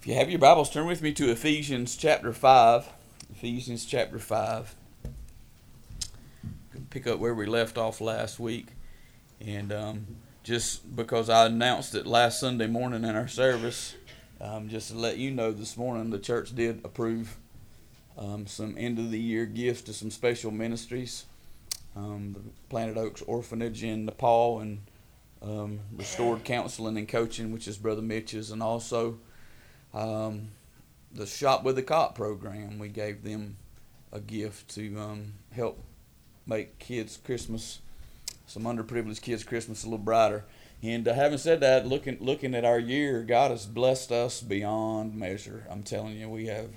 [0.00, 2.88] If you have your Bibles, turn with me to Ephesians chapter 5.
[3.32, 4.74] Ephesians chapter 5.
[6.88, 8.68] Pick up where we left off last week.
[9.42, 10.06] And um,
[10.42, 13.94] just because I announced it last Sunday morning in our service,
[14.40, 17.36] um, just to let you know this morning, the church did approve
[18.16, 21.26] um, some end of the year gifts to some special ministries.
[21.94, 22.40] Um, the
[22.70, 24.80] Planet Oaks Orphanage in Nepal and
[25.42, 29.18] um, Restored Counseling and Coaching, which is Brother Mitch's, and also
[29.94, 30.48] um,
[31.12, 32.78] the Shop with the Cop program.
[32.78, 33.56] We gave them
[34.12, 35.82] a gift to um, help
[36.46, 37.80] make kids' Christmas,
[38.46, 40.44] some underprivileged kids' Christmas a little brighter.
[40.82, 45.14] And uh, having said that, looking looking at our year, God has blessed us beyond
[45.14, 45.66] measure.
[45.70, 46.70] I'm telling you, we have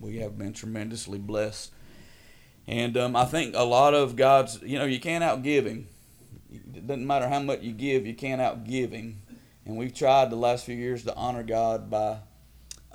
[0.00, 1.72] we have been tremendously blessed.
[2.66, 5.86] And um, I think a lot of God's, you know, you can't outgive Him.
[6.52, 9.22] It doesn't matter how much you give, you can't outgive Him.
[9.64, 12.18] And we've tried the last few years to honor God by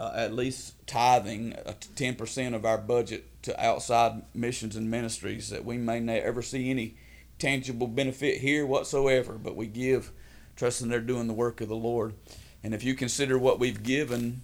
[0.01, 5.63] uh, at least tithing uh, 10% of our budget to outside missions and ministries that
[5.63, 6.95] we may never see any
[7.37, 10.11] tangible benefit here whatsoever, but we give
[10.55, 12.15] trusting they're doing the work of the Lord.
[12.63, 14.41] And if you consider what we've given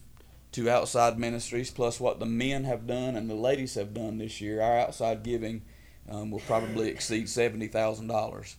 [0.52, 4.40] to outside ministries, plus what the men have done and the ladies have done this
[4.40, 5.64] year, our outside giving
[6.08, 8.58] um, will probably exceed seventy thousand dollars.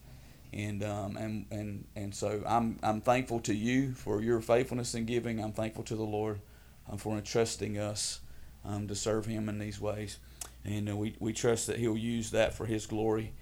[0.51, 5.05] And um, and and and so I'm I'm thankful to you for your faithfulness in
[5.05, 5.41] giving.
[5.41, 6.41] I'm thankful to the Lord
[6.89, 8.21] um, for entrusting us
[8.65, 10.17] um, to serve Him in these ways.
[10.65, 13.33] And uh, we, we trust that He'll use that for His glory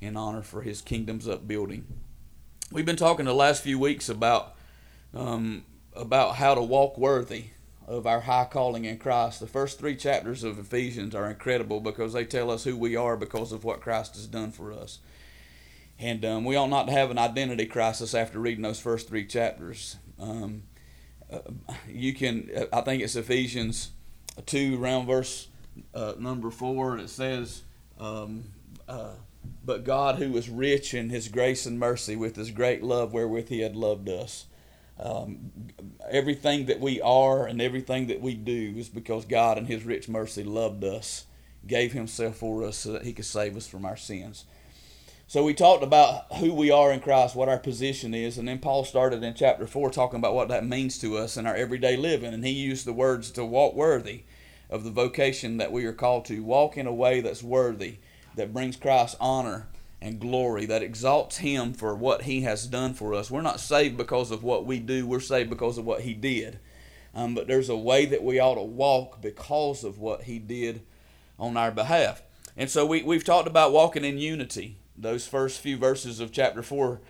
[0.00, 1.86] and honor for His kingdom's upbuilding.
[2.72, 4.54] We've been talking the last few weeks about
[5.14, 7.44] um, about how to walk worthy
[7.86, 9.40] of our high calling in Christ.
[9.40, 13.16] The first three chapters of Ephesians are incredible because they tell us who we are
[13.16, 14.98] because of what Christ has done for us.
[15.98, 19.26] And um, we ought not to have an identity crisis after reading those first three
[19.26, 19.96] chapters.
[20.18, 20.64] Um,
[21.32, 21.38] uh,
[21.88, 23.90] you can, I think it's Ephesians
[24.46, 25.48] 2, around verse
[25.94, 27.62] uh, number 4, it says,
[27.98, 28.44] um,
[28.88, 29.12] uh,
[29.64, 33.48] But God, who is rich in his grace and mercy, with his great love wherewith
[33.48, 34.46] he had loved us.
[34.98, 35.50] Um,
[36.08, 40.08] everything that we are and everything that we do is because God, in his rich
[40.08, 41.26] mercy, loved us,
[41.66, 44.44] gave himself for us so that he could save us from our sins.
[45.26, 48.58] So we talked about who we are in Christ, what our position is, and then
[48.58, 51.96] Paul started in chapter 4 talking about what that means to us in our everyday
[51.96, 52.34] living.
[52.34, 54.24] And he used the words to walk worthy
[54.68, 56.40] of the vocation that we are called to.
[56.40, 57.96] Walk in a way that's worthy,
[58.36, 59.66] that brings Christ honor
[59.98, 63.30] and glory, that exalts him for what he has done for us.
[63.30, 66.58] We're not saved because of what we do, we're saved because of what he did.
[67.14, 70.82] Um, but there's a way that we ought to walk because of what he did
[71.38, 72.22] on our behalf.
[72.58, 76.62] And so we, we've talked about walking in unity those first few verses of chapter
[76.62, 77.00] 4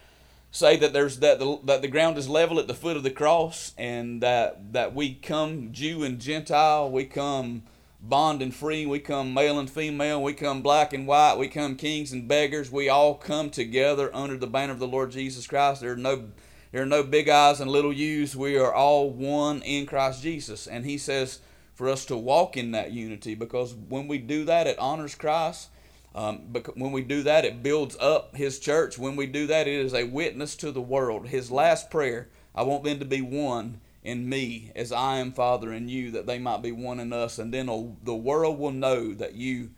[0.50, 3.10] say that there's that the, that the ground is level at the foot of the
[3.10, 7.64] cross and that that we come Jew and Gentile, we come
[8.00, 11.74] bond and free, we come male and female, we come black and white, we come
[11.74, 15.80] kings and beggars, we all come together under the banner of the Lord Jesus Christ.
[15.80, 16.28] There are no
[16.70, 18.34] there are no big eyes and little U's.
[18.34, 20.66] We are all one in Christ Jesus.
[20.66, 21.38] And he says
[21.72, 25.68] for us to walk in that unity because when we do that it honors Christ
[26.14, 28.98] um, but when we do that, it builds up His church.
[28.98, 31.28] When we do that, it is a witness to the world.
[31.28, 35.72] His last prayer, I want them to be one in me as I am Father
[35.72, 37.38] in you, that they might be one in us.
[37.38, 39.70] And then the world will know that you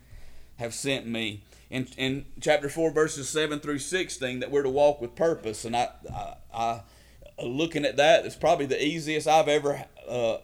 [0.57, 1.43] have sent me.
[1.71, 5.65] In, in chapter 4, verses 7 through 16, that we're to walk with purpose.
[5.65, 6.83] And I, I, I
[7.43, 10.39] looking at that, it's probably the easiest I've ever uh,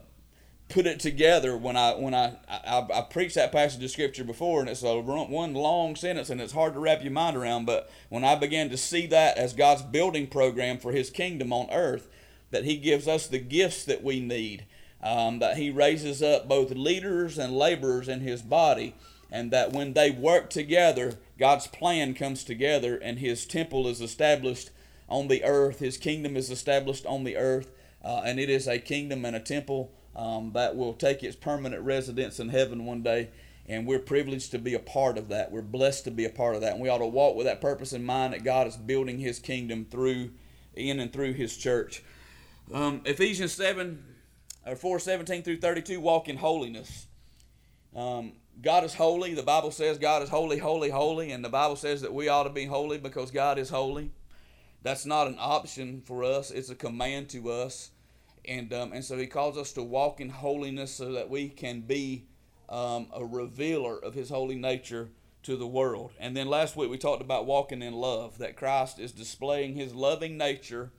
[0.73, 4.61] put it together when I when I, I I preached that passage of scripture before,
[4.61, 7.67] and it's a one long sentence, and it's hard to wrap your mind around.
[7.67, 11.69] But when I began to see that as God's building program for His kingdom on
[11.71, 12.09] earth,
[12.51, 14.65] that He gives us the gifts that we need,
[15.03, 18.95] um, that He raises up both leaders and laborers in His body,
[19.31, 24.71] and that when they work together, God's plan comes together, and His temple is established
[25.07, 25.81] on the earth.
[25.81, 27.71] His kingdom is established on the earth,
[28.03, 31.83] uh, and it is a kingdom and a temple um, that will take its permanent
[31.83, 33.31] residence in heaven one day.
[33.67, 35.53] And we're privileged to be a part of that.
[35.53, 36.73] We're blessed to be a part of that.
[36.73, 39.39] And we ought to walk with that purpose in mind that God is building His
[39.39, 40.33] kingdom through,
[40.75, 42.03] in and through His church.
[42.73, 44.03] Um, Ephesians 7,
[44.67, 47.07] or 4 17 through 32, walk in holiness.
[47.95, 49.35] Um, God is holy.
[49.35, 51.31] The Bible says God is holy, holy, holy.
[51.31, 54.11] And the Bible says that we ought to be holy because God is holy.
[54.83, 57.92] That's not an option for us, it's a command to us
[58.45, 61.83] and um, and so he calls us to walk in holiness so that we can
[61.83, 62.27] be
[62.69, 65.11] um, a revealer of his holy nature
[65.43, 66.13] to the world.
[66.19, 69.95] And then last week we talked about walking in love, that Christ is displaying his
[69.95, 70.93] loving nature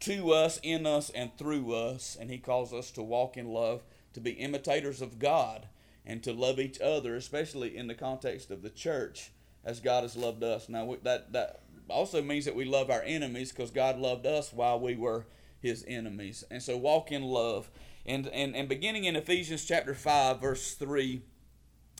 [0.00, 2.16] to us, in us, and through us.
[2.18, 5.68] And He calls us to walk in love, to be imitators of God,
[6.06, 9.30] and to love each other, especially in the context of the church,
[9.64, 10.68] as God has loved us.
[10.68, 14.80] Now, that, that also means that we love our enemies because God loved us while
[14.80, 15.26] we were
[15.60, 16.44] His enemies.
[16.50, 17.70] And so, walk in love.
[18.06, 21.22] And, and, and beginning in Ephesians chapter 5, verse 3,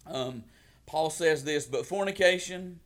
[0.06, 0.44] um,
[0.86, 2.80] Paul says this But fornication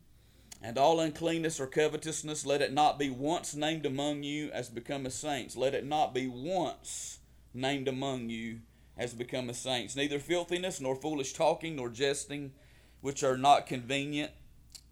[0.62, 5.12] and all uncleanness or covetousness, let it not be once named among you as becometh
[5.12, 5.56] saints.
[5.56, 7.19] Let it not be once
[7.52, 8.60] named among you
[8.96, 9.96] as becometh saints.
[9.96, 12.52] Neither filthiness, nor foolish talking, nor jesting,
[13.00, 14.30] which are not convenient,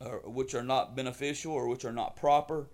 [0.00, 2.66] or which are not beneficial, or which are not proper,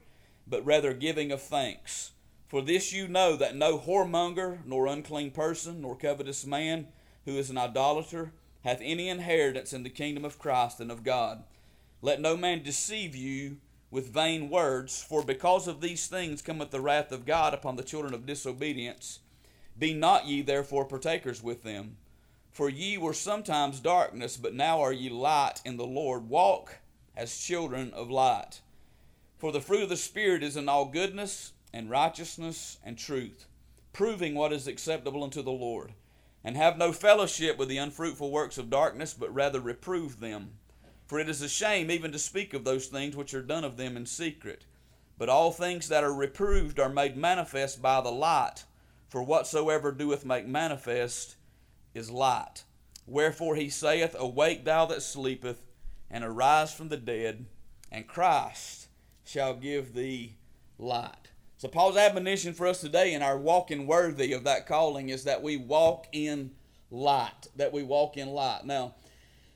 [0.47, 2.13] but rather giving of thanks.
[2.49, 6.89] For this you know that no whoremonger, nor unclean person, nor covetous man,
[7.25, 8.33] who is an idolater,
[8.63, 11.43] hath any inheritance in the kingdom of Christ and of God.
[12.03, 13.57] Let no man deceive you
[13.91, 17.83] with vain words, for because of these things cometh the wrath of God upon the
[17.83, 19.21] children of disobedience.
[19.79, 21.97] Be not ye therefore partakers with them.
[22.53, 26.29] For ye were sometimes darkness, but now are ye light in the Lord.
[26.29, 26.77] Walk
[27.17, 28.61] as children of light.
[29.37, 33.45] For the fruit of the Spirit is in all goodness and righteousness and truth,
[33.93, 35.93] proving what is acceptable unto the Lord.
[36.43, 40.53] And have no fellowship with the unfruitful works of darkness, but rather reprove them.
[41.07, 43.77] For it is a shame even to speak of those things which are done of
[43.77, 44.65] them in secret.
[45.19, 48.65] But all things that are reproved are made manifest by the light,
[49.11, 51.37] for whatsoever doeth make manifest
[51.93, 52.65] is light.
[53.07, 55.63] Wherefore he saith, Awake thou that sleepeth,
[56.11, 57.45] and arise from the dead,
[57.93, 58.89] and Christ
[59.25, 60.37] shall give thee
[60.79, 61.33] light.
[61.59, 65.43] So Paul's admonition for us today in our walking worthy of that calling is that
[65.43, 66.51] we walk in
[66.91, 67.49] light.
[67.57, 68.67] That we walk in light.
[68.67, 68.95] Now,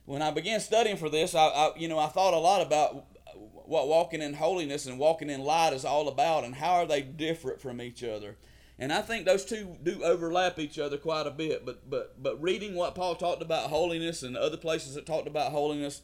[0.07, 3.05] when I began studying for this, I, I, you know I thought a lot about
[3.35, 7.03] what walking in holiness and walking in light is all about, and how are they
[7.03, 8.37] different from each other.
[8.79, 11.67] And I think those two do overlap each other quite a bit.
[11.67, 15.53] But but but reading what Paul talked about holiness and other places that talked about
[15.53, 16.01] holiness,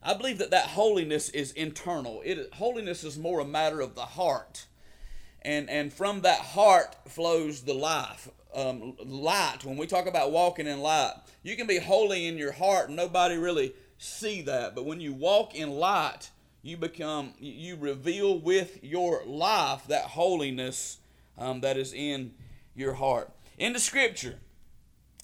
[0.00, 2.22] I believe that that holiness is internal.
[2.24, 4.66] It holiness is more a matter of the heart,
[5.42, 9.64] and and from that heart flows the life um, light.
[9.64, 12.96] When we talk about walking in light, you can be holy in your heart and
[12.96, 14.74] nobody really see that.
[14.74, 16.30] But when you walk in light,
[16.62, 20.98] you become you reveal with your life that holiness
[21.38, 22.34] um, that is in
[22.74, 23.30] your heart.
[23.58, 24.36] In the Scripture,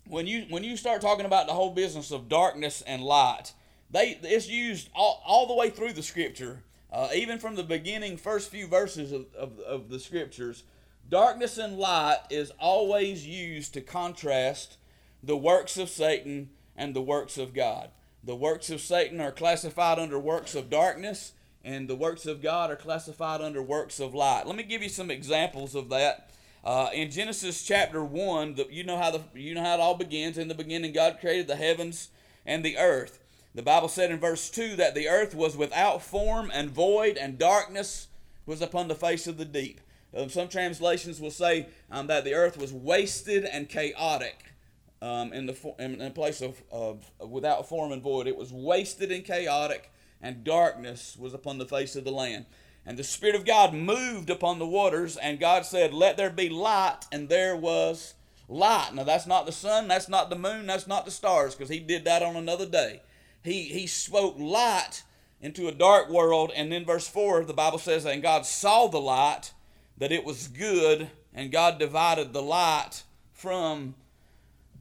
[0.06, 3.52] when you when you start talking about the whole business of darkness and light,
[3.90, 6.62] they it's used all, all the way through the Scripture,
[6.96, 10.64] uh, even from the beginning, first few verses of, of, of the Scriptures
[11.08, 14.78] Darkness and light is always used to contrast
[15.22, 17.90] the works of Satan and the works of God.
[18.24, 21.32] The works of Satan are classified under works of darkness,
[21.62, 24.46] and the works of God are classified under works of light.
[24.46, 26.30] Let me give you some examples of that.
[26.64, 29.96] Uh, in Genesis chapter one, the, you know how the you know how it all
[29.96, 30.38] begins.
[30.38, 32.08] In the beginning, God created the heavens
[32.44, 33.20] and the earth.
[33.56, 37.38] The Bible said in verse two that the earth was without form and void, and
[37.38, 38.08] darkness
[38.44, 39.80] was upon the face of the deep.
[40.14, 44.52] Um, some translations will say um, that the earth was wasted and chaotic
[45.00, 48.26] um, in the in, in place of, of without form and void.
[48.26, 52.44] It was wasted and chaotic, and darkness was upon the face of the land.
[52.84, 56.50] And the Spirit of God moved upon the waters, and God said, Let there be
[56.50, 58.12] light, and there was
[58.50, 58.90] light.
[58.92, 61.78] Now, that's not the sun, that's not the moon, that's not the stars, because He
[61.78, 63.00] did that on another day.
[63.46, 65.04] He, he spoke light
[65.40, 69.00] into a dark world, and then verse 4, the Bible says, And God saw the
[69.00, 69.52] light,
[69.96, 73.94] that it was good, and God divided the light from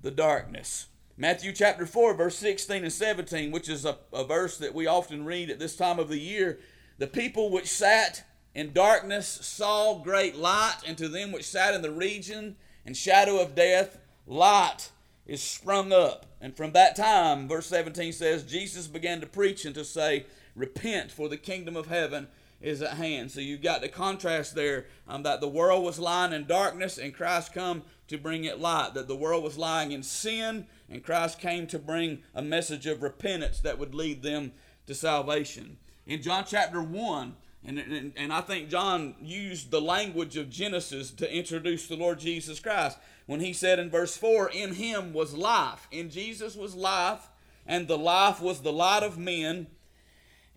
[0.02, 0.88] the darkness.
[1.16, 5.26] Matthew chapter 4, verse 16 and 17, which is a, a verse that we often
[5.26, 6.58] read at this time of the year.
[6.98, 8.24] The people which sat
[8.56, 13.40] in darkness saw great light, and to them which sat in the region and shadow
[13.40, 14.90] of death, light
[15.26, 16.26] is sprung up.
[16.40, 21.12] And from that time, verse 17 says, Jesus began to preach and to say, Repent,
[21.12, 22.28] for the kingdom of heaven
[22.62, 23.32] is at hand.
[23.32, 27.14] So you've got the contrast there um, that the world was lying in darkness and
[27.14, 28.94] Christ come to bring it light.
[28.94, 33.04] That the world was lying in sin and Christ came to bring a message of
[33.04, 34.54] repentance that would lead them
[34.88, 35.78] to salvation.
[36.06, 37.36] In John chapter 1,
[37.68, 42.20] and, and, and I think John used the language of Genesis to introduce the Lord
[42.20, 45.88] Jesus Christ when he said in verse 4 In him was life.
[45.92, 47.30] In Jesus was life,
[47.66, 49.68] and the life was the light of men.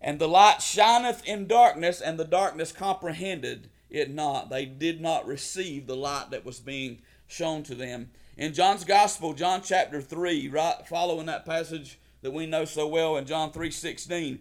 [0.01, 4.49] And the light shineth in darkness, and the darkness comprehended it not.
[4.49, 8.11] They did not receive the light that was being shown to them.
[8.37, 13.17] In John's Gospel, John chapter 3, right following that passage that we know so well
[13.17, 14.39] in John 3 16,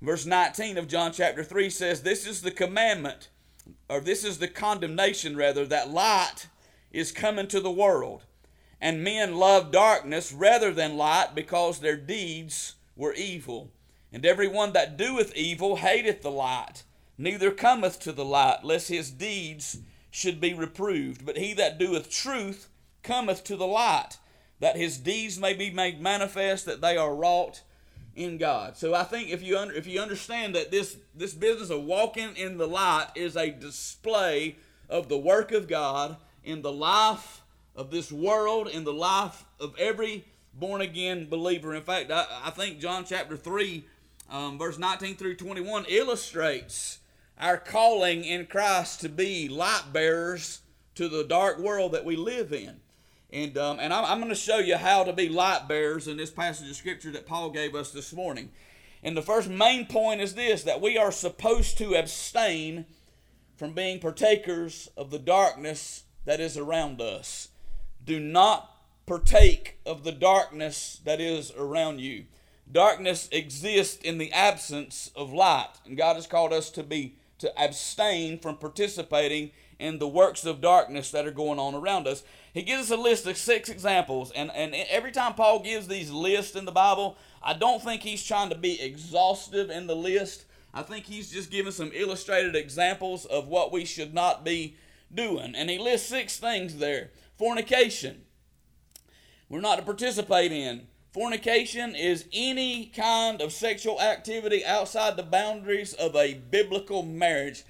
[0.00, 3.28] verse 19 of John chapter 3 says, This is the commandment
[3.88, 6.46] or this is the condemnation rather, that light
[6.92, 8.22] is coming to the world.
[8.80, 13.70] And men love darkness rather than light because their deeds were evil.
[14.12, 16.82] And every one that doeth evil hateth the light,
[17.16, 19.78] neither cometh to the light, lest his deeds
[20.10, 21.24] should be reproved.
[21.24, 22.68] But he that doeth truth
[23.02, 24.18] cometh to the light,
[24.60, 27.62] that his deeds may be made manifest that they are wrought
[28.14, 28.76] in God.
[28.76, 32.36] So I think if you under, if you understand that this this business of walking
[32.36, 34.56] in the light is a display
[34.88, 37.42] of the work of God in the life
[37.74, 41.74] of this world, in the life of every born again believer.
[41.74, 43.84] In fact, I, I think John chapter three,
[44.30, 46.98] um, verse nineteen through twenty one illustrates
[47.38, 50.60] our calling in Christ to be light bearers
[50.94, 52.80] to the dark world that we live in.
[53.32, 56.18] And, um, and I'm, I'm going to show you how to be light bearers in
[56.18, 58.50] this passage of Scripture that Paul gave us this morning.
[59.02, 62.84] And the first main point is this that we are supposed to abstain
[63.56, 67.48] from being partakers of the darkness that is around us.
[68.04, 68.70] Do not
[69.06, 72.24] partake of the darkness that is around you.
[72.70, 77.52] Darkness exists in the absence of light, and God has called us to be to
[77.60, 79.50] abstain from participating
[79.80, 82.22] in the works of darkness that are going on around us.
[82.54, 86.10] He gives us a list of six examples, and, and every time Paul gives these
[86.10, 90.44] lists in the Bible, I don't think he's trying to be exhaustive in the list.
[90.72, 94.76] I think he's just giving some illustrated examples of what we should not be
[95.14, 95.54] doing.
[95.54, 98.22] And he lists six things there fornication,
[99.48, 100.86] we're not to participate in.
[101.12, 107.64] Fornication is any kind of sexual activity outside the boundaries of a biblical marriage.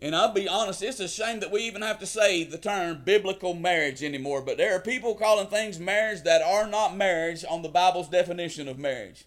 [0.00, 3.00] And I'll be honest, it's a shame that we even have to say the term
[3.04, 4.42] biblical marriage anymore.
[4.42, 8.68] But there are people calling things marriage that are not marriage on the Bible's definition
[8.68, 9.24] of marriage.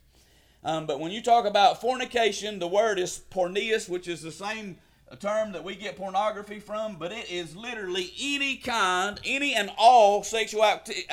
[0.63, 4.77] Um, but when you talk about fornication, the word is porneus, which is the same
[5.15, 10.23] term that we get pornography from, but it is literally any kind, any and all
[10.23, 11.07] sexual acti-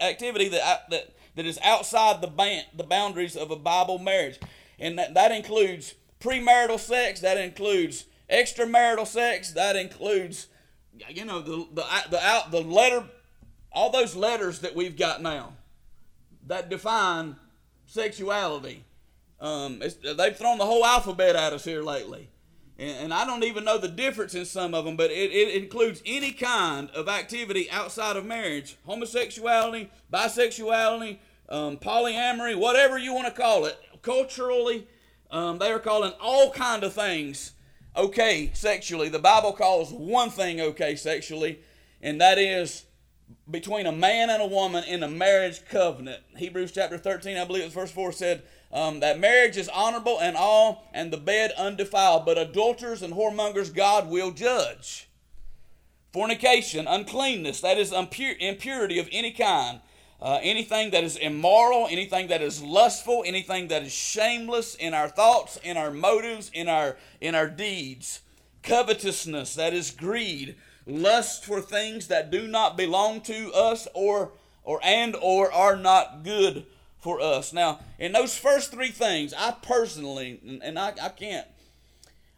[0.00, 4.38] activity that, that that is outside the, ban- the boundaries of a Bible marriage.
[4.78, 10.48] And that, that includes premarital sex, that includes extramarital sex, that includes,
[11.08, 13.04] you know, the, the, the, out, the letter,
[13.72, 15.54] all those letters that we've got now
[16.46, 17.36] that define
[17.86, 18.84] sexuality.
[19.40, 22.28] Um, they've thrown the whole alphabet at us here lately.
[22.76, 26.02] And, I don't even know the difference in some of them, but it, it includes
[26.04, 33.40] any kind of activity outside of marriage homosexuality, bisexuality, um, polyamory, whatever you want to
[33.40, 33.78] call it.
[34.02, 34.88] Culturally,
[35.30, 37.52] um, they are calling all kind of things
[37.96, 39.08] okay sexually.
[39.08, 41.60] The Bible calls one thing okay sexually,
[42.02, 42.86] and that is
[43.50, 46.22] between a man and a woman in a marriage covenant.
[46.36, 48.42] Hebrews chapter 13, I believe it's verse 4 said,
[48.74, 53.72] um, that marriage is honorable and all, and the bed undefiled, but adulterers and whoremongers
[53.72, 55.08] God will judge.
[56.12, 59.80] Fornication, uncleanness, that is impur- impurity of any kind.
[60.20, 65.08] Uh, anything that is immoral, anything that is lustful, anything that is shameless in our
[65.08, 68.20] thoughts, in our motives, in our in our deeds.
[68.62, 74.80] Covetousness, that is greed, lust for things that do not belong to us or or
[74.82, 76.64] and or are not good
[77.04, 77.52] for us.
[77.52, 81.46] Now, in those first three things, I personally, and I, I can't,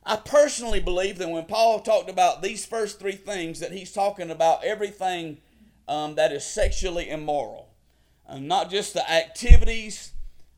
[0.05, 4.29] I personally believe that when Paul talked about these first three things, that he's talking
[4.29, 5.39] about everything
[5.87, 7.69] um, that is sexually immoral,
[8.29, 10.11] um, not just the activities,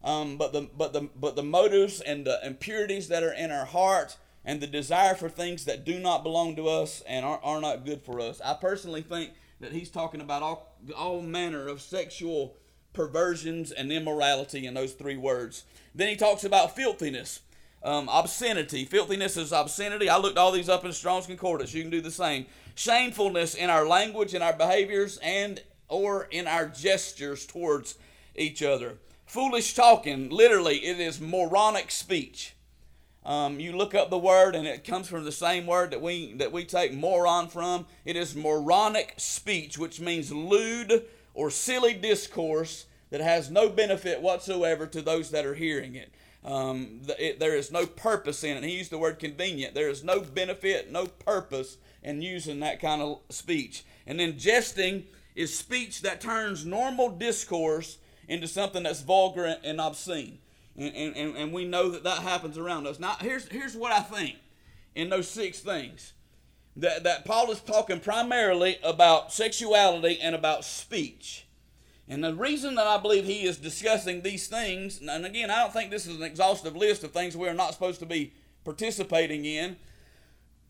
[0.03, 3.67] um, but the but the but the motives and the impurities that are in our
[3.67, 7.61] heart, and the desire for things that do not belong to us and are, are
[7.61, 8.41] not good for us.
[8.43, 12.57] I personally think that he's talking about all all manner of sexual
[12.99, 15.63] perversions, and immorality in those three words.
[15.95, 17.39] Then he talks about filthiness,
[17.85, 18.85] um, obscenity.
[18.85, 20.09] Filthiness is obscenity.
[20.09, 21.73] I looked all these up in Strong's Concordance.
[21.73, 22.47] You can do the same.
[22.75, 27.95] Shamefulness in our language, in our behaviors, and or in our gestures towards
[28.35, 28.95] each other.
[29.27, 32.57] Foolish talking, literally, it is moronic speech.
[33.25, 36.33] Um, you look up the word, and it comes from the same word that we
[36.35, 37.87] that we take moron from.
[38.05, 41.05] It is moronic speech, which means lewd
[41.35, 46.13] or silly discourse that has no benefit whatsoever to those that are hearing it.
[46.45, 48.65] Um, it, there is no purpose in it.
[48.65, 49.75] He used the word convenient.
[49.75, 53.85] There is no benefit, no purpose in using that kind of speech.
[54.07, 55.05] And then jesting
[55.35, 60.39] is speech that turns normal discourse into something that's vulgar and obscene.
[60.77, 63.01] And, and, and we know that that happens around us.
[63.01, 64.37] Now, here's, here's what I think
[64.95, 66.13] in those six things
[66.79, 71.47] that, that Paul is talking primarily about sexuality and about speech.
[72.09, 75.73] And the reason that I believe he is discussing these things, and again, I don't
[75.73, 78.33] think this is an exhaustive list of things we are not supposed to be
[78.65, 79.77] participating in,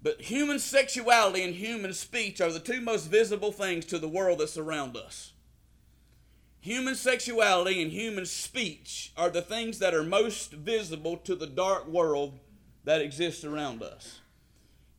[0.03, 4.38] But human sexuality and human speech are the two most visible things to the world
[4.38, 5.33] that surround us.
[6.61, 11.87] Human sexuality and human speech are the things that are most visible to the dark
[11.88, 12.38] world
[12.85, 14.21] that exists around us.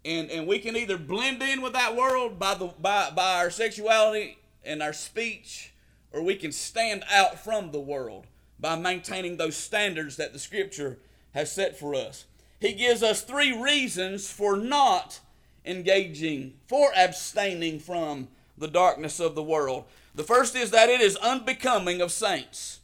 [0.06, 3.50] And, and we can either blend in with that world by, the, by, by our
[3.50, 5.74] sexuality and our speech,
[6.14, 8.26] or we can stand out from the world
[8.60, 10.98] by maintaining those standards that the Scripture
[11.34, 12.26] has set for us.
[12.60, 15.20] He gives us three reasons for not
[15.66, 18.28] engaging, for abstaining from
[18.58, 19.86] the darkness of the world.
[20.16, 22.80] The first is that it is unbecoming of saints.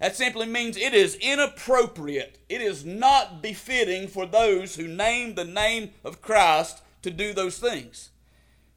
[0.00, 2.38] That simply means it is inappropriate.
[2.48, 7.58] It is not befitting for those who name the name of Christ to do those
[7.58, 8.10] things.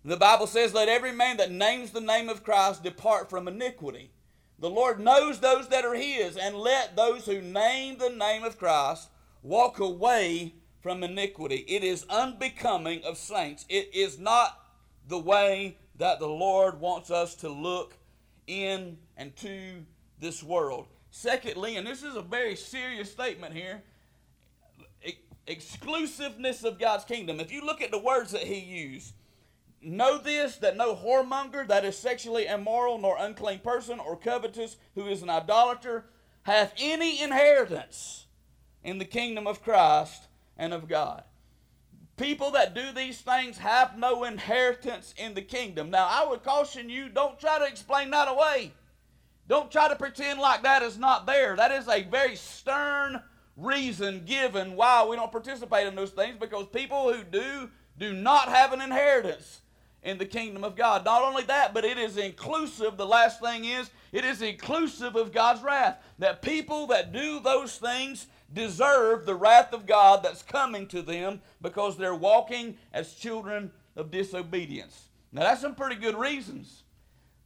[0.06, 4.12] The Bible says, Let every man that names the name of Christ depart from iniquity.
[4.60, 8.58] The Lord knows those that are His, and let those who name the name of
[8.58, 9.10] Christ
[9.44, 11.66] walk away from iniquity.
[11.68, 13.66] It is unbecoming of saints.
[13.70, 14.60] It is not
[15.08, 17.98] the way that the Lord wants us to look
[18.48, 19.86] in and to
[20.20, 20.88] this world.
[21.20, 23.82] Secondly, and this is a very serious statement here,
[25.48, 27.40] exclusiveness of God's kingdom.
[27.40, 29.16] If you look at the words that he used,
[29.82, 35.08] know this that no whoremonger that is sexually immoral, nor unclean person, or covetous, who
[35.08, 36.06] is an idolater,
[36.44, 38.28] hath any inheritance
[38.84, 41.24] in the kingdom of Christ and of God.
[42.18, 45.90] People that do these things have no inheritance in the kingdom.
[45.90, 48.74] Now, I would caution you don't try to explain that away.
[49.48, 51.56] Don't try to pretend like that is not there.
[51.56, 53.22] That is a very stern
[53.56, 58.50] reason given why we don't participate in those things because people who do do not
[58.50, 59.62] have an inheritance
[60.04, 61.04] in the kingdom of God.
[61.04, 62.96] Not only that, but it is inclusive.
[62.96, 65.98] The last thing is, it is inclusive of God's wrath.
[66.20, 71.42] That people that do those things deserve the wrath of God that's coming to them
[71.62, 75.10] because they're walking as children of disobedience.
[75.32, 76.84] Now, that's some pretty good reasons.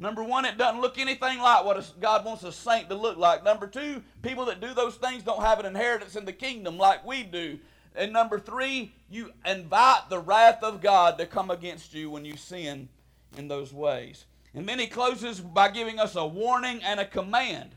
[0.01, 3.43] Number one, it doesn't look anything like what God wants a saint to look like.
[3.43, 7.05] Number two, people that do those things don't have an inheritance in the kingdom like
[7.05, 7.59] we do.
[7.95, 12.35] And number three, you invite the wrath of God to come against you when you
[12.35, 12.89] sin
[13.37, 14.25] in those ways.
[14.55, 17.75] And then he closes by giving us a warning and a command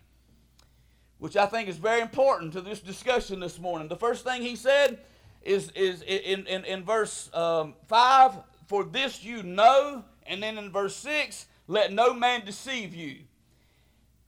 [1.18, 3.88] which I think is very important to this discussion this morning.
[3.88, 4.98] The first thing he said
[5.42, 8.32] is, is in, in, in verse um, 5
[8.66, 13.16] For this you know, and then in verse 6 Let no man deceive you.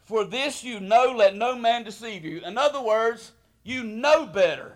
[0.05, 2.41] For this you know, let no man deceive you.
[2.45, 3.33] In other words,
[3.65, 4.75] you know better.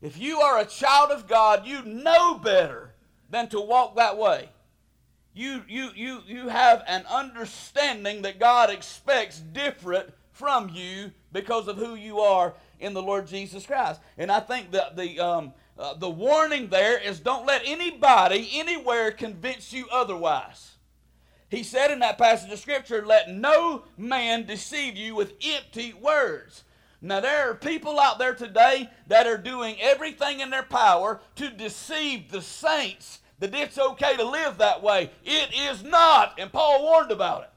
[0.00, 2.94] If you are a child of God, you know better
[3.30, 4.48] than to walk that way.
[5.34, 11.76] You, you, you, you have an understanding that God expects different from you because of
[11.76, 14.00] who you are in the Lord Jesus Christ.
[14.18, 19.10] And I think that the um, uh, the warning there is don't let anybody anywhere
[19.10, 20.71] convince you otherwise.
[21.52, 26.64] He said in that passage of scripture, "Let no man deceive you with empty words."
[27.02, 31.50] Now, there are people out there today that are doing everything in their power to
[31.50, 35.10] deceive the saints that it's okay to live that way.
[35.24, 37.50] It is not, and Paul warned about it.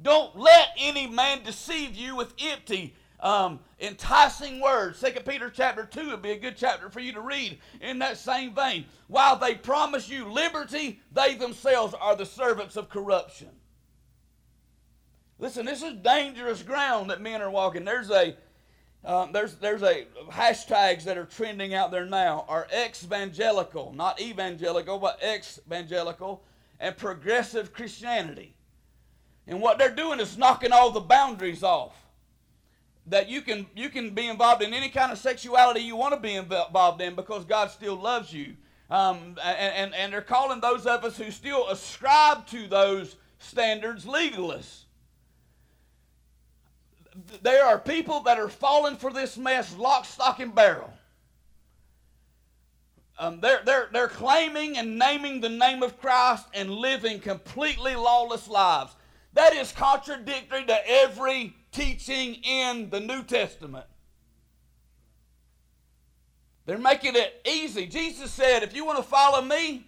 [0.00, 4.98] Don't let any man deceive you with empty, um, enticing words.
[4.98, 8.18] Second Peter chapter 2 would be a good chapter for you to read in that
[8.18, 8.84] same vein.
[9.06, 13.50] While they promise you liberty, they themselves are the servants of corruption.
[15.38, 17.84] Listen, this is dangerous ground that men are walking.
[17.84, 18.36] There's a
[19.04, 25.00] um, there's there's a hashtags that are trending out there now are ex-evangelical, not evangelical,
[25.00, 26.44] but ex-evangelical
[26.78, 28.54] and progressive Christianity.
[29.48, 32.01] And what they're doing is knocking all the boundaries off.
[33.06, 36.20] That you can you can be involved in any kind of sexuality you want to
[36.20, 38.56] be involved in because God still loves you.
[38.90, 44.04] Um, and, and, and they're calling those of us who still ascribe to those standards
[44.04, 44.84] legalists.
[47.42, 50.92] There are people that are falling for this mess lock, stock, and barrel.
[53.18, 58.48] Um, they're, they're, they're claiming and naming the name of Christ and living completely lawless
[58.48, 58.94] lives.
[59.34, 63.86] That is contradictory to every teaching in the New Testament.
[66.64, 67.86] They're making it easy.
[67.86, 69.84] Jesus said, if you want to follow me,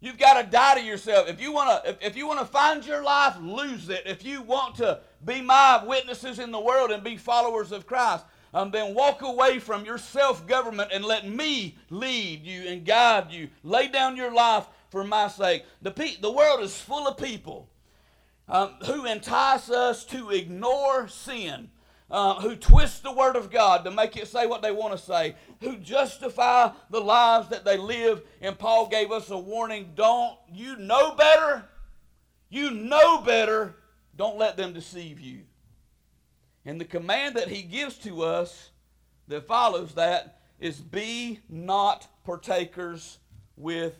[0.00, 1.28] you've got to die to yourself.
[1.28, 4.02] If you want to, if, if you want to find your life, lose it.
[4.04, 8.24] If you want to be my witnesses in the world and be followers of Christ,
[8.52, 13.48] um, then walk away from your self-government and let me lead you and guide you.
[13.62, 15.64] Lay down your life for my sake.
[15.82, 17.68] The, pe- the world is full of people
[18.48, 21.70] um, who entice us to ignore sin.
[22.10, 25.04] uh, who twist the word of God to make it say what they want to
[25.04, 28.22] say, who justify the lives that they live.
[28.40, 31.64] And Paul gave us a warning don't you know better?
[32.48, 33.74] You know better.
[34.16, 35.42] Don't let them deceive you.
[36.64, 38.70] And the command that he gives to us
[39.28, 43.18] that follows that is be not partakers
[43.56, 43.98] with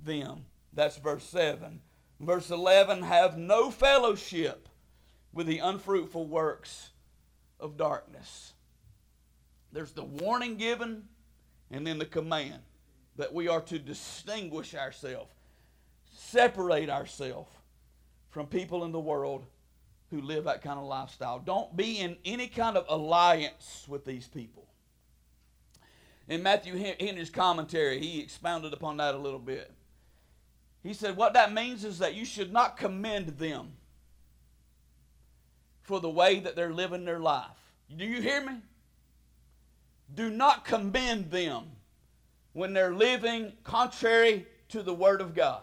[0.00, 0.44] them.
[0.72, 1.80] That's verse 7.
[2.20, 4.68] Verse 11 have no fellowship
[5.32, 6.90] with the unfruitful works
[7.58, 8.52] of darkness.
[9.72, 11.04] There's the warning given
[11.70, 12.62] and then the command
[13.16, 15.32] that we are to distinguish ourselves,
[16.12, 17.50] separate ourselves
[18.30, 19.44] from people in the world
[20.10, 21.40] who live that kind of lifestyle.
[21.40, 24.66] Don't be in any kind of alliance with these people.
[26.28, 29.72] In Matthew Henry's commentary, he expounded upon that a little bit.
[30.84, 33.72] He said, What that means is that you should not commend them
[35.82, 37.56] for the way that they're living their life.
[37.94, 38.58] Do you hear me?
[40.14, 41.64] Do not commend them
[42.52, 45.62] when they're living contrary to the Word of God.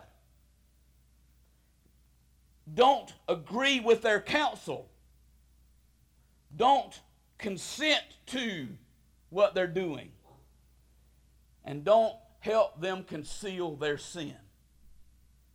[2.74, 4.90] Don't agree with their counsel.
[6.56, 7.00] Don't
[7.38, 8.68] consent to
[9.30, 10.12] what they're doing.
[11.64, 14.36] And don't help them conceal their sin.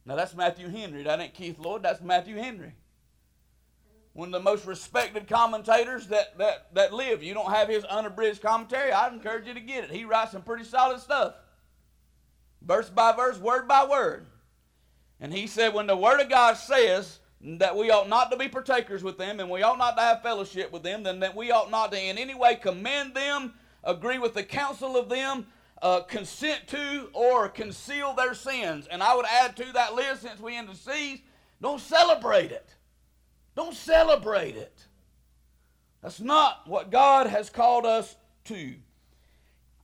[0.07, 1.03] Now that's Matthew Henry.
[1.03, 1.83] That ain't Keith Lloyd.
[1.83, 2.75] That's Matthew Henry
[4.16, 7.23] one of the most respected commentators that, that, that live.
[7.23, 9.90] You don't have his unabridged commentary, I'd encourage you to get it.
[9.90, 11.35] He writes some pretty solid stuff.
[12.62, 14.27] Verse by verse, word by word.
[15.21, 18.49] And he said, when the Word of God says that we ought not to be
[18.49, 21.51] partakers with them and we ought not to have fellowship with them, then that we
[21.51, 25.47] ought not to in any way commend them, agree with the counsel of them,
[25.82, 28.86] uh, consent to, or conceal their sins.
[28.90, 31.20] And I would add to that list, since we in the seas,
[31.60, 32.74] don't celebrate it.
[33.54, 34.86] Don't celebrate it.
[36.02, 38.74] That's not what God has called us to.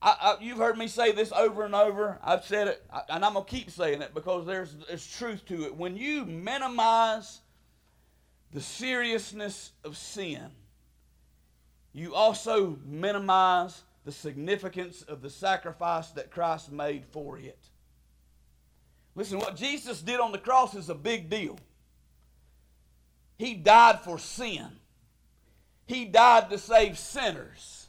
[0.01, 2.19] I, I, you've heard me say this over and over.
[2.23, 5.63] I've said it, and I'm going to keep saying it because there's, there's truth to
[5.63, 5.75] it.
[5.75, 7.41] When you minimize
[8.51, 10.51] the seriousness of sin,
[11.93, 17.59] you also minimize the significance of the sacrifice that Christ made for it.
[19.15, 21.57] Listen, what Jesus did on the cross is a big deal.
[23.37, 24.67] He died for sin.
[25.85, 27.87] He died to save sinners.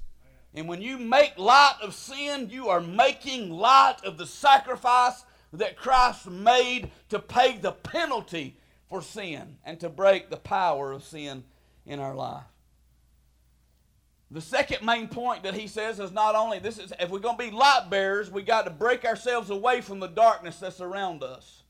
[0.55, 5.77] And when you make light of sin, you are making light of the sacrifice that
[5.77, 8.57] Christ made to pay the penalty
[8.89, 11.45] for sin and to break the power of sin
[11.87, 12.45] in our life.
[14.35, 17.39] The second main point that he says is not only this is if we're going
[17.39, 21.23] to be light bearers, we got to break ourselves away from the darkness that's around
[21.23, 21.63] us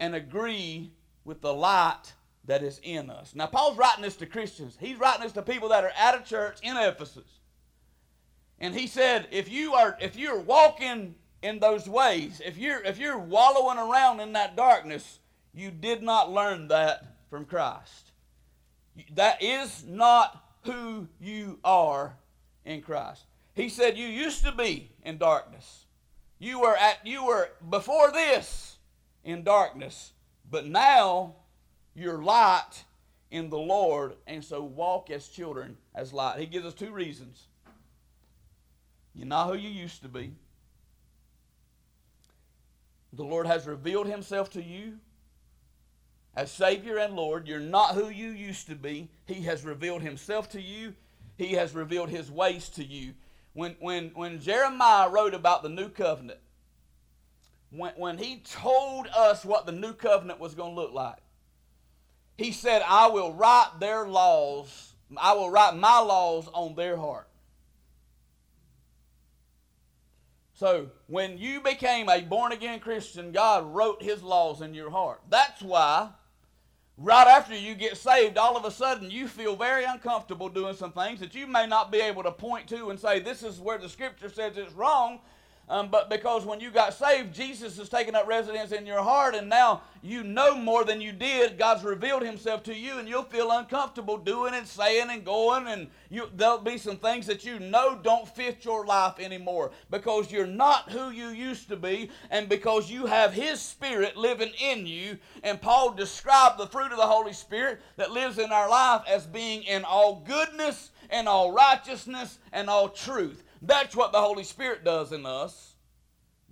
[0.00, 0.90] and agree
[1.22, 2.14] with the light
[2.46, 3.34] that is in us.
[3.34, 4.78] Now, Paul's writing this to Christians.
[4.80, 7.28] He's writing this to people that are out of church in Ephesus.
[8.58, 12.98] And he said, if you are if you're walking in those ways, if you're if
[12.98, 15.18] you're wallowing around in that darkness,
[15.52, 18.12] you did not learn that from Christ.
[19.12, 22.16] That is not who you are
[22.64, 23.24] in Christ.
[23.54, 25.84] He said you used to be in darkness.
[26.38, 28.76] You were at you were before this
[29.22, 30.12] in darkness,
[30.50, 31.36] but now
[31.94, 32.84] you're light
[33.30, 36.38] in the Lord, and so walk as children as light.
[36.38, 37.46] He gives us two reasons.
[39.14, 40.32] You're not who you used to be.
[43.12, 44.98] The Lord has revealed himself to you
[46.36, 47.46] as Savior and Lord.
[47.46, 49.08] You're not who you used to be.
[49.26, 50.94] He has revealed himself to you.
[51.36, 53.14] He has revealed his ways to you.
[53.52, 56.40] When, when, when Jeremiah wrote about the new covenant,
[57.70, 61.18] when, when he told us what the new covenant was going to look like,
[62.36, 67.28] he said, I will write their laws, I will write my laws on their heart.
[70.56, 75.20] So, when you became a born again Christian, God wrote his laws in your heart.
[75.28, 76.10] That's why,
[76.96, 80.92] right after you get saved, all of a sudden you feel very uncomfortable doing some
[80.92, 83.78] things that you may not be able to point to and say, This is where
[83.78, 85.20] the scripture says it's wrong.
[85.66, 89.34] Um, but because when you got saved, Jesus has taken up residence in your heart,
[89.34, 91.56] and now you know more than you did.
[91.56, 95.88] God's revealed Himself to you, and you'll feel uncomfortable doing and saying and going, and
[96.10, 100.46] you, there'll be some things that you know don't fit your life anymore because you're
[100.46, 105.16] not who you used to be, and because you have His Spirit living in you.
[105.42, 109.26] And Paul described the fruit of the Holy Spirit that lives in our life as
[109.26, 113.43] being in all goodness and all righteousness and all truth.
[113.66, 115.74] That's what the Holy Spirit does in us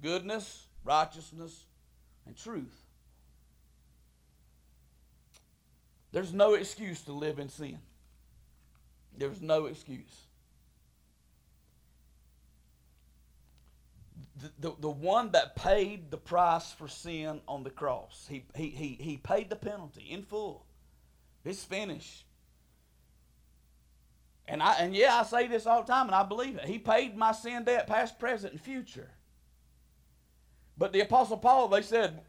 [0.02, 1.64] goodness, righteousness,
[2.26, 2.82] and truth.
[6.10, 7.78] There's no excuse to live in sin.
[9.16, 10.26] There's no excuse.
[14.40, 18.70] The, the, the one that paid the price for sin on the cross, he, he,
[18.70, 20.66] he, he paid the penalty in full.
[21.44, 22.24] It's finished.
[24.48, 26.64] And I and yeah, I say this all the time, and I believe it.
[26.64, 29.10] He paid my sin debt, past, present, and future.
[30.76, 32.20] But the Apostle Paul, they said,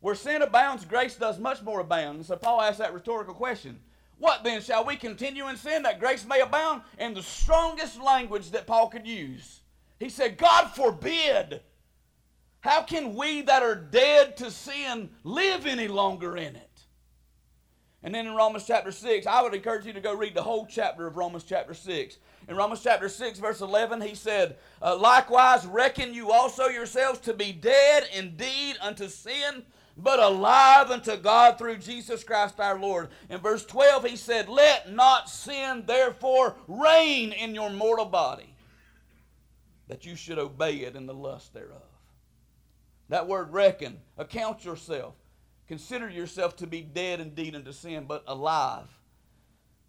[0.00, 2.18] where sin abounds, grace does much more abound.
[2.18, 3.80] And so Paul asked that rhetorical question.
[4.18, 4.62] What then?
[4.62, 6.82] Shall we continue in sin that grace may abound?
[6.98, 9.60] In the strongest language that Paul could use.
[9.98, 11.60] He said, God forbid.
[12.60, 16.65] How can we that are dead to sin live any longer in it?
[18.06, 20.64] And then in Romans chapter 6, I would encourage you to go read the whole
[20.64, 22.18] chapter of Romans chapter 6.
[22.48, 27.34] In Romans chapter 6, verse 11, he said, uh, Likewise, reckon you also yourselves to
[27.34, 29.64] be dead indeed unto sin,
[29.96, 33.08] but alive unto God through Jesus Christ our Lord.
[33.28, 38.54] In verse 12, he said, Let not sin therefore reign in your mortal body,
[39.88, 41.82] that you should obey it in the lust thereof.
[43.08, 45.14] That word reckon, account yourself.
[45.68, 48.86] Consider yourself to be dead indeed unto sin, but alive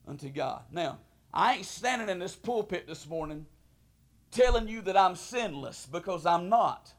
[0.07, 0.63] unto God.
[0.71, 0.99] Now,
[1.33, 3.45] I ain't standing in this pulpit this morning
[4.31, 6.91] telling you that I'm sinless because I'm not.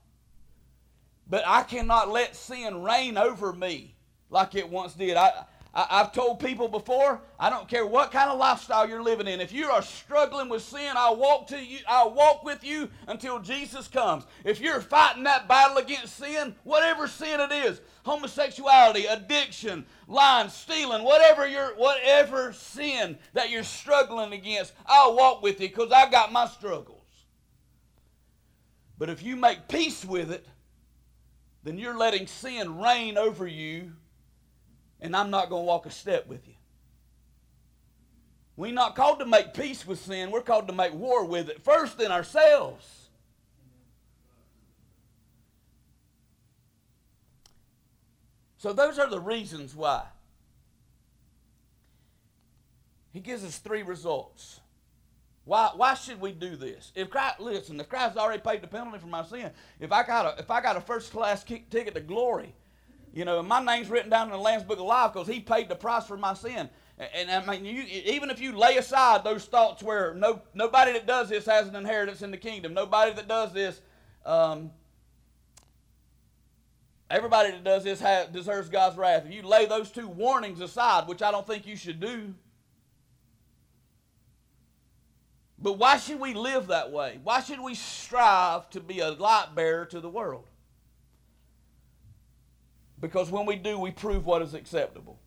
[1.29, 3.95] But I cannot let sin reign over me
[4.31, 5.17] like it once did.
[5.17, 9.26] I, I, have told people before, I don't care what kind of lifestyle you're living
[9.26, 9.40] in.
[9.40, 13.38] If you are struggling with sin, I'll walk to you, I'll walk with you until
[13.38, 14.24] Jesus comes.
[14.44, 21.04] If you're fighting that battle against sin, whatever sin it is, homosexuality, addiction, lying, stealing,
[21.04, 26.33] whatever your whatever sin that you're struggling against, I'll walk with you because I got
[26.33, 26.94] my struggles.
[28.96, 30.46] But if you make peace with it,
[31.62, 33.92] then you're letting sin reign over you,
[35.00, 36.54] and I'm not going to walk a step with you.
[38.56, 41.62] We're not called to make peace with sin, we're called to make war with it,
[41.62, 43.08] first in ourselves.
[48.56, 50.02] So, those are the reasons why.
[53.12, 54.61] He gives us three results.
[55.44, 56.92] Why, why should we do this?
[56.94, 60.26] If Christ, listen, if Christ already paid the penalty for my sin, if I got
[60.26, 62.52] a, if I got a first class ticket to glory,
[63.18, 65.68] you know, my name's written down in the Lamb's Book of Life because He paid
[65.68, 66.70] the price for my sin.
[66.98, 70.92] And, and I mean, you, even if you lay aside those thoughts where no nobody
[70.92, 73.81] that does this has an inheritance in the kingdom, nobody that does this,
[74.24, 74.70] um,
[77.11, 79.26] everybody that does this has, deserves God's wrath.
[79.26, 82.35] If you lay those two warnings aside, which I don't think you should do,
[85.61, 87.18] But why should we live that way?
[87.24, 90.47] Why should we strive to be a light bearer to the world?
[93.00, 95.18] Because when we do, we prove what is acceptable.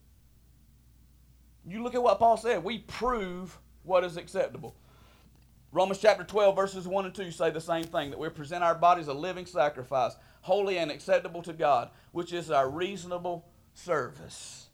[1.64, 2.62] You look at what Paul said.
[2.64, 4.76] We prove what is acceptable.
[5.70, 8.74] Romans chapter 12, verses 1 and 2 say the same thing that we present our
[8.74, 14.68] bodies a living sacrifice, holy and acceptable to God, which is our reasonable service.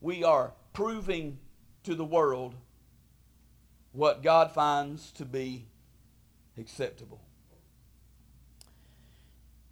[0.00, 1.38] We are proving
[1.82, 2.54] to the world
[3.90, 5.66] what God finds to be
[6.56, 7.20] acceptable.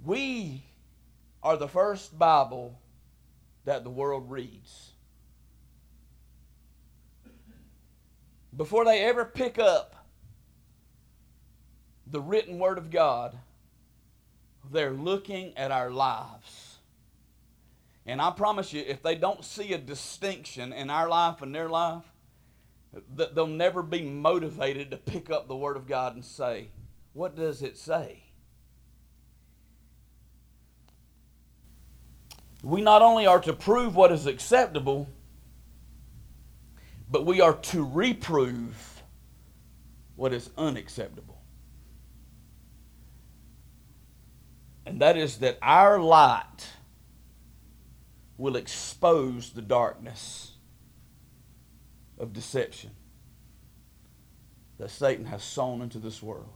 [0.04, 0.64] We
[1.42, 2.78] are the first Bible
[3.64, 4.92] that the world reads.
[8.56, 9.94] Before they ever pick up
[12.06, 13.38] the written Word of God,
[14.70, 16.78] they're looking at our lives.
[18.06, 21.68] And I promise you, if they don't see a distinction in our life and their
[21.68, 22.04] life,
[23.14, 26.68] they'll never be motivated to pick up the Word of God and say,
[27.12, 28.24] What does it say?
[32.62, 35.08] We not only are to prove what is acceptable,
[37.10, 39.02] but we are to reprove
[40.16, 41.40] what is unacceptable.
[44.84, 46.68] And that is that our light
[48.36, 50.52] will expose the darkness
[52.18, 52.90] of deception
[54.78, 56.48] that Satan has sown into this world.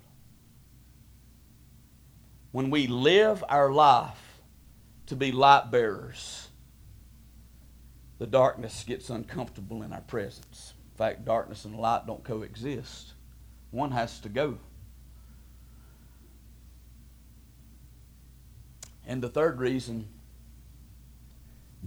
[2.53, 4.24] When we live our life
[5.07, 6.49] to be light bearers,
[8.19, 10.75] the darkness gets uncomfortable in our presence.
[10.93, 13.15] In fact, darkness and light don't coexist.
[13.71, 14.59] One has to go.
[19.07, 20.09] And the third reason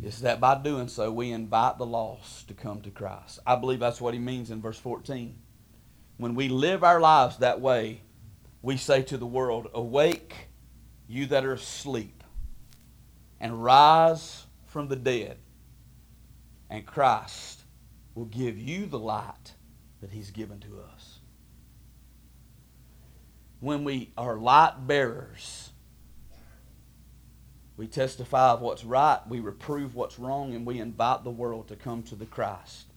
[0.04, 3.40] is that by doing so, we invite the lost to come to Christ.
[3.46, 5.36] I believe that's what he means in verse 14.
[6.18, 8.02] When we live our lives that way,
[8.62, 10.36] we say to the world, Awake,
[11.08, 12.17] you that are asleep,
[13.40, 15.38] and rise from the dead,
[16.70, 17.62] and Christ
[18.16, 19.54] will give you the light
[20.02, 21.20] that He's given to us.
[23.60, 25.72] When we are light bearers,
[27.76, 31.76] we testify of what's right, we reprove what's wrong, and we invite the world to
[31.76, 32.88] come to the Christ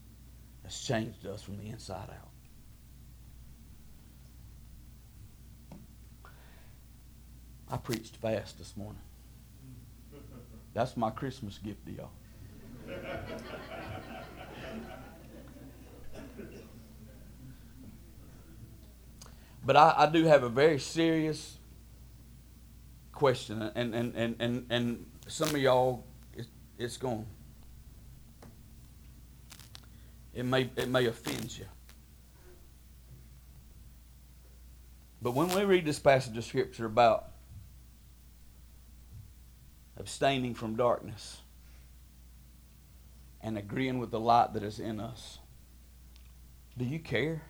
[0.62, 2.29] that's changed us from the inside out.
[7.70, 9.03] I preached fast this morning.
[10.72, 12.11] That's my Christmas gift to y'all.
[19.64, 21.59] but I, I do have a very serious
[23.12, 26.04] question, and, and, and, and, and some of y'all,
[26.35, 26.46] it,
[26.78, 27.26] it's going.
[30.33, 31.66] It may, it may offend you.
[35.22, 37.29] But when we read this passage of Scripture about
[40.00, 41.42] abstaining from darkness
[43.42, 45.38] and agreeing with the light that is in us,
[46.76, 47.42] do you care?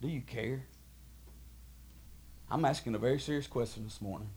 [0.00, 0.66] Do you care?
[2.50, 4.28] I'm asking a very serious question this morning.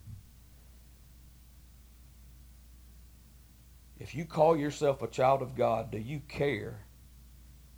[3.99, 6.85] If you call yourself a child of God, do you care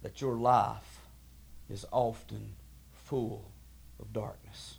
[0.04, 1.02] that your life
[1.69, 2.56] is often
[2.91, 3.52] full
[3.99, 4.79] of darkness?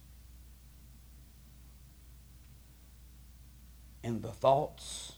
[4.02, 5.12] In the thoughts,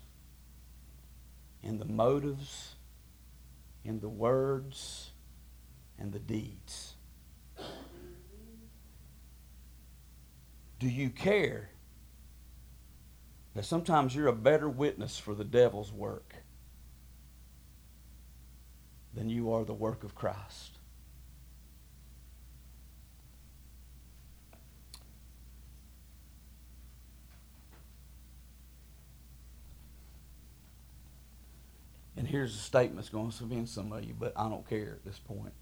[1.63, 2.75] in the motives,
[3.85, 5.13] in the words,
[5.99, 6.95] and the deeds.
[10.79, 11.71] Do you care
[13.55, 16.35] that sometimes you're a better witness for the devil's work
[19.15, 20.79] than you are the work of Christ?
[32.23, 34.93] And here's a statement that's going to offend some of you, but I don't care
[34.93, 35.53] at this point.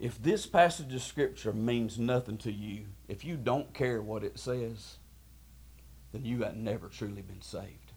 [0.00, 4.36] if this passage of Scripture means nothing to you, if you don't care what it
[4.36, 4.96] says,
[6.10, 7.92] then you have never truly been saved.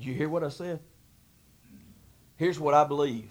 [0.00, 0.80] Do you hear what I said?
[2.36, 3.30] Here's what I believe.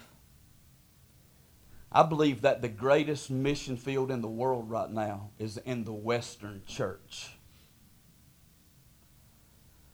[1.92, 5.92] I believe that the greatest mission field in the world right now is in the
[5.92, 7.32] Western church.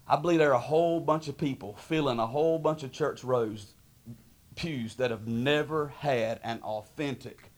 [0.09, 3.23] I believe there are a whole bunch of people filling a whole bunch of church
[3.23, 3.75] rows
[4.55, 7.51] pews that have never had an authentic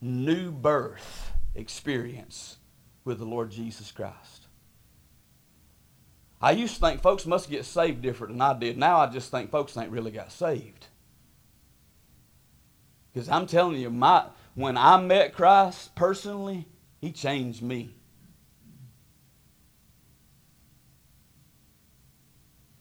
[0.00, 2.58] new birth experience
[3.04, 4.46] with the Lord Jesus Christ.
[6.40, 8.78] I used to think folks must get saved different than I did.
[8.78, 10.86] Now I just think folks ain't really got saved.
[13.12, 16.68] Because I'm telling you, my when I met Christ personally,
[17.00, 17.97] He changed me.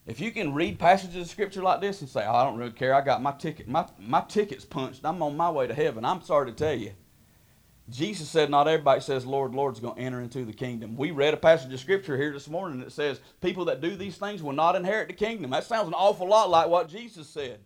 [0.08, 2.72] If you can read passages of scripture like this and say, oh, I don't really
[2.72, 6.06] care, I got my ticket, my, my ticket's punched, I'm on my way to heaven,
[6.06, 6.93] I'm sorry to tell you.
[7.89, 10.98] Jesus said, Not everybody says, Lord, Lord's going to enter into the kingdom.
[10.98, 14.17] We read a passage of scripture here this morning that says, People that do these
[14.17, 15.52] things will not inherit the kingdom.
[15.52, 17.60] That sounds an awful lot like what Jesus said.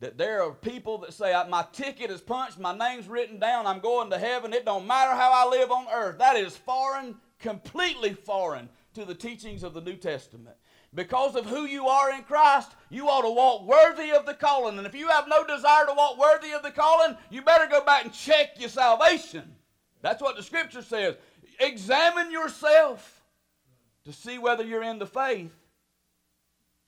[0.00, 3.78] That there are people that say, My ticket is punched, my name's written down, I'm
[3.78, 4.52] going to heaven.
[4.52, 6.18] It don't matter how I live on earth.
[6.18, 10.56] That is foreign, completely foreign to the teachings of the New Testament.
[10.94, 14.76] Because of who you are in Christ, you ought to walk worthy of the calling.
[14.76, 17.82] And if you have no desire to walk worthy of the calling, you better go
[17.82, 19.54] back and check your salvation.
[20.02, 21.16] That's what the scripture says.
[21.58, 23.22] Examine yourself
[24.04, 25.52] to see whether you're in the faith.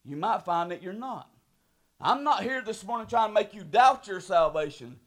[0.05, 1.31] You might find that you're not.
[1.99, 4.99] I'm not here this morning trying to make you doubt your salvation.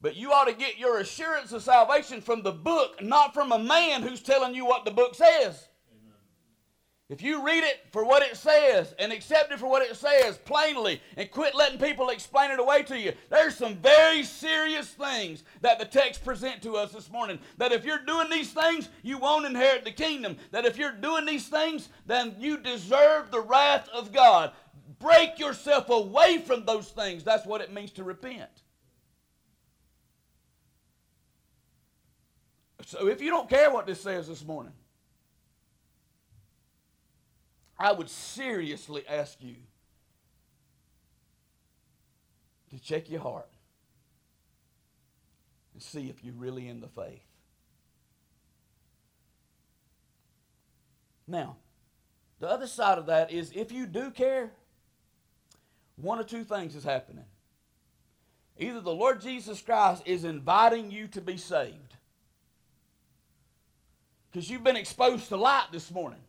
[0.00, 3.58] But you ought to get your assurance of salvation from the book, not from a
[3.58, 5.68] man who's telling you what the book says.
[7.10, 10.38] If you read it for what it says and accept it for what it says
[10.38, 15.44] plainly and quit letting people explain it away to you, there's some very serious things
[15.60, 17.38] that the text present to us this morning.
[17.58, 20.38] That if you're doing these things, you won't inherit the kingdom.
[20.50, 24.52] That if you're doing these things, then you deserve the wrath of God.
[24.98, 27.22] Break yourself away from those things.
[27.22, 28.48] That's what it means to repent.
[32.86, 34.72] So if you don't care what this says this morning,
[37.78, 39.56] I would seriously ask you
[42.70, 43.48] to check your heart
[45.72, 47.24] and see if you're really in the faith.
[51.26, 51.56] Now,
[52.38, 54.52] the other side of that is if you do care,
[55.96, 57.24] one of two things is happening.
[58.58, 61.96] Either the Lord Jesus Christ is inviting you to be saved
[64.30, 66.20] because you've been exposed to light this morning.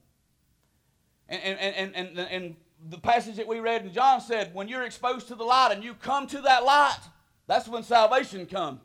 [1.28, 2.55] And, and, and, and, and
[2.89, 5.84] the passage that we read in John said, when you're exposed to the light and
[5.84, 6.99] you come to that light,
[7.47, 8.82] that's when salvation comes.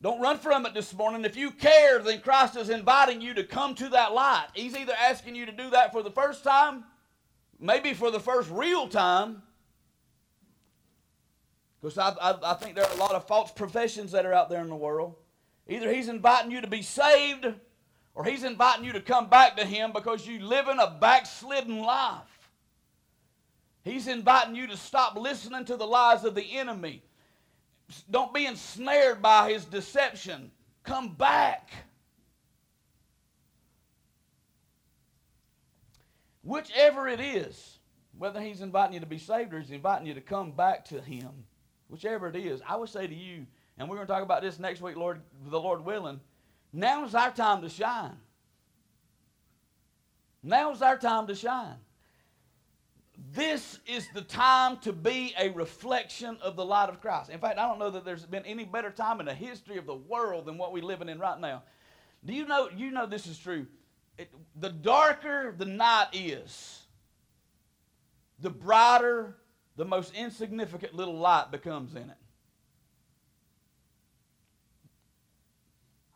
[0.00, 1.24] Don't run from it this morning.
[1.24, 4.48] If you care, then Christ is inviting you to come to that light.
[4.52, 6.84] He's either asking you to do that for the first time,
[7.58, 9.42] maybe for the first real time.
[11.80, 14.50] Because I, I, I think there are a lot of false professions that are out
[14.50, 15.14] there in the world.
[15.66, 17.46] Either He's inviting you to be saved,
[18.14, 21.80] or He's inviting you to come back to Him because you live in a backslidden
[21.80, 22.22] life.
[23.82, 27.02] He's inviting you to stop listening to the lies of the enemy
[28.10, 30.50] don't be ensnared by his deception.
[30.82, 31.70] Come back.
[36.42, 37.78] Whichever it is,
[38.18, 41.00] whether he's inviting you to be saved or he's inviting you to come back to
[41.00, 41.30] him,
[41.88, 43.46] whichever it is, I would say to you,
[43.78, 46.20] and we're going to talk about this next week, Lord, the Lord willing.
[46.74, 48.18] Now's our time to shine.
[50.42, 51.76] Now's our time to shine
[53.32, 57.30] this is the time to be a reflection of the light of Christ.
[57.30, 59.86] In fact, I don't know that there's been any better time in the history of
[59.86, 61.62] the world than what we're living in right now.
[62.24, 63.66] Do you know you know this is true?
[64.18, 66.82] It, the darker the night is,
[68.40, 69.36] the brighter
[69.76, 72.16] the most insignificant little light becomes in it.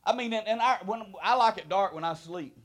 [0.08, 2.56] I mean, and, and I, when I like it dark when I sleep.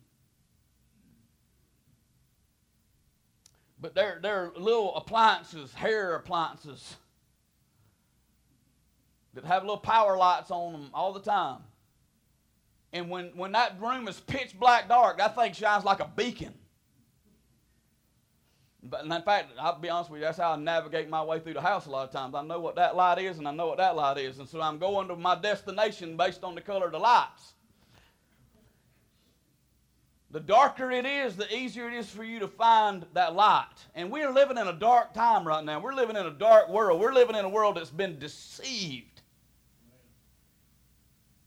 [3.81, 6.95] But they're, they're little appliances, hair appliances,
[9.33, 11.59] that have little power lights on them all the time.
[12.93, 16.53] And when, when that room is pitch black dark, that thing shines like a beacon.
[18.83, 21.53] But in fact, I'll be honest with you, that's how I navigate my way through
[21.53, 22.35] the house a lot of times.
[22.35, 24.39] I know what that light is and I know what that light is.
[24.39, 27.53] And so I'm going to my destination based on the color of the lights.
[30.31, 33.67] The darker it is, the easier it is for you to find that light.
[33.95, 35.79] And we are living in a dark time right now.
[35.79, 36.99] We're living in a dark world.
[36.99, 39.21] We're living in a world that's been deceived.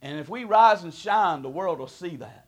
[0.01, 2.47] And if we rise and shine, the world will see that.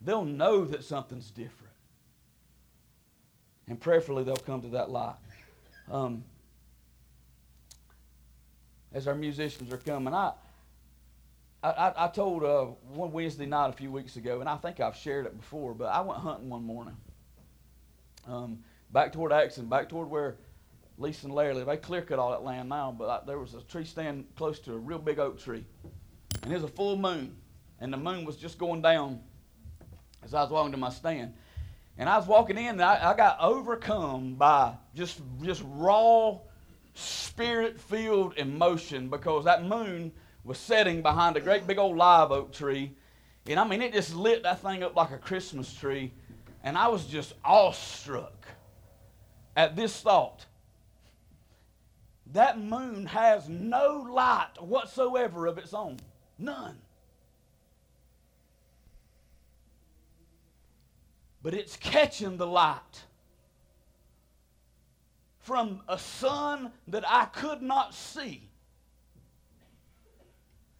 [0.00, 1.69] They'll know that something's different.
[3.70, 5.14] And prayerfully, they'll come to that light.
[5.88, 6.24] Um,
[8.92, 10.32] as our musicians are coming, I,
[11.62, 14.96] I, I, told uh, one Wednesday night a few weeks ago, and I think I've
[14.96, 16.96] shared it before, but I went hunting one morning.
[18.26, 18.58] Um,
[18.90, 20.34] back toward Axon, back toward where
[20.98, 21.66] Lisa and Larry live.
[21.66, 24.58] They clear cut all that land now, but I, there was a tree stand close
[24.60, 25.64] to a real big oak tree.
[26.42, 27.36] And it was a full moon,
[27.80, 29.20] and the moon was just going down
[30.24, 31.34] as I was walking to my stand.
[31.98, 36.38] And I was walking in, and I, I got overcome by just, just raw,
[36.94, 40.12] spirit filled emotion because that moon
[40.44, 42.94] was setting behind a great big old live oak tree.
[43.46, 46.12] And I mean, it just lit that thing up like a Christmas tree.
[46.62, 48.46] And I was just awestruck
[49.56, 50.46] at this thought.
[52.32, 55.98] That moon has no light whatsoever of its own.
[56.38, 56.78] None.
[61.42, 63.04] But it's catching the light
[65.38, 68.50] from a sun that I could not see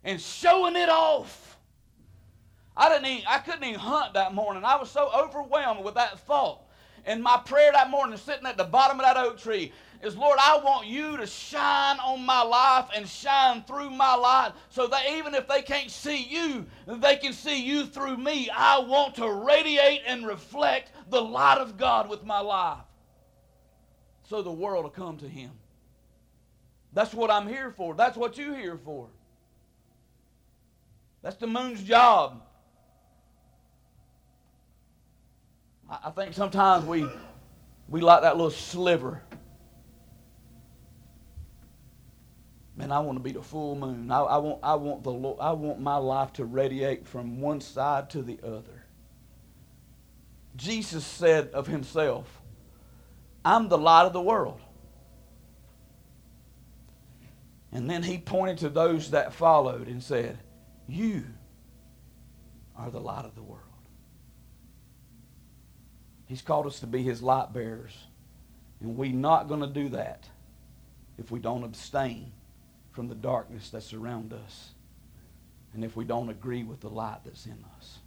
[0.05, 1.59] and showing it off.
[2.77, 4.65] I didn't even, I couldn't even hunt that morning.
[4.65, 6.63] I was so overwhelmed with that thought.
[7.05, 9.73] And my prayer that morning, sitting at the bottom of that oak tree,
[10.03, 14.53] is Lord, I want you to shine on my life and shine through my life
[14.71, 18.49] so that even if they can't see you, they can see you through me.
[18.51, 22.79] I want to radiate and reflect the light of God with my life
[24.29, 25.51] so the world will come to Him.
[26.93, 27.95] That's what I'm here for.
[27.95, 29.09] That's what you're here for.
[31.23, 32.43] That's the moon's job.
[35.91, 37.07] I think sometimes we
[37.89, 39.21] we like that little sliver.
[42.81, 44.11] Man, I want to be the full moon.
[44.11, 48.09] I, I, want I want the I want my life to radiate from one side
[48.11, 48.87] to the other.
[50.57, 52.41] Jesus said of himself,
[53.45, 54.63] I'm the light of the world.
[57.71, 60.39] And then he pointed to those that followed and said,
[60.89, 61.25] you
[62.77, 63.61] are the light of the world.
[66.25, 67.97] He's called us to be his light bearers.
[68.81, 70.25] And we're not going to do that
[71.19, 72.33] if we don't abstain
[72.93, 74.71] from the darkness that's around us
[75.75, 77.99] and if we don't agree with the light that's in us.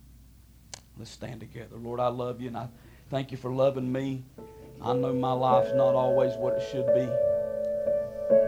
[0.97, 1.75] Let's stand together.
[1.77, 2.67] Lord, I love you and I
[3.09, 4.23] thank you for loving me.
[4.81, 7.05] I know my life's not always what it should be,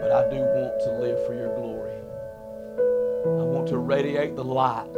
[0.00, 1.92] but I do want to live for your glory.
[3.24, 4.94] I want to radiate the light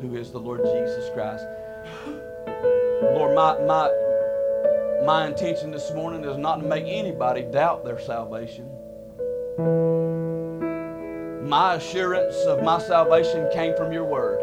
[0.00, 1.44] who is the Lord Jesus Christ.
[3.02, 8.68] Lord, my, my, my intention this morning is not to make anybody doubt their salvation.
[11.48, 14.40] My assurance of my salvation came from your word.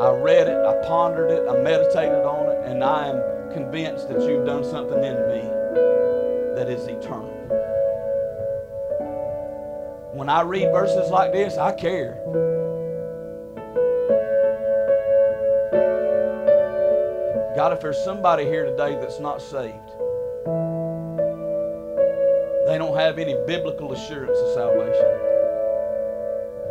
[0.00, 4.20] I read it, I pondered it, I meditated on it, and I am convinced that
[4.22, 5.42] you've done something in me
[6.56, 7.30] that is eternal.
[10.12, 12.20] When I read verses like this, I care.
[17.56, 19.93] God, if there's somebody here today that's not saved,
[22.74, 25.06] they don't have any biblical assurance of salvation.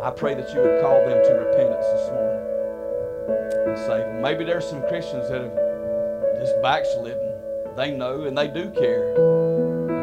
[0.02, 2.44] I pray that you would call them to repentance this morning
[3.68, 4.20] and them.
[4.20, 7.40] Maybe there's some Christians that have just backslidden.
[7.74, 9.14] They know and they do care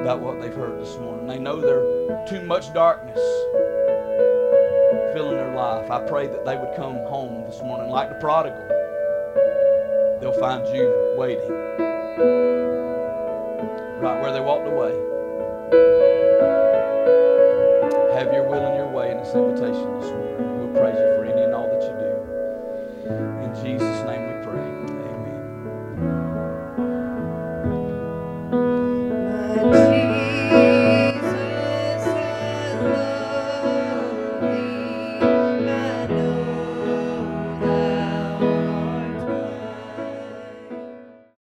[0.02, 1.28] about what they've heard this morning.
[1.28, 3.22] They know there's too much darkness
[5.14, 5.92] filling their life.
[5.92, 8.68] I pray that they would come home this morning like the prodigal.
[10.20, 11.62] They'll find you waiting
[14.02, 14.61] right where they walked
[18.22, 20.01] Have your will and your way in this invitation